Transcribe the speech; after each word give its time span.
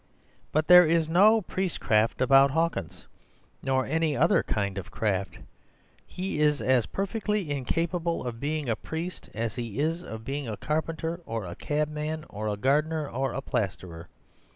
But 0.51 0.65
there 0.65 0.87
is 0.87 1.07
no 1.07 1.41
priestcraft 1.41 2.21
about 2.21 2.49
Hawkins—nor 2.49 3.85
any 3.85 4.17
other 4.17 4.41
kind 4.41 4.79
of 4.79 4.89
craft. 4.89 5.37
He 6.07 6.39
is 6.39 6.59
as 6.59 6.87
perfectly 6.87 7.51
incapable 7.51 8.25
of 8.25 8.39
being 8.39 8.67
a 8.67 8.75
priest 8.75 9.29
as 9.35 9.53
he 9.57 9.77
is 9.77 10.01
of 10.03 10.25
being 10.25 10.47
a 10.49 10.57
carpenter 10.57 11.21
or 11.27 11.45
a 11.45 11.53
cabman 11.55 12.25
or 12.29 12.47
a 12.47 12.57
gardener 12.57 13.07
or 13.07 13.31
a 13.33 13.41
plasterer. 13.43 14.07